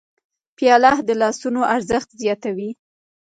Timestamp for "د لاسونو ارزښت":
1.07-2.09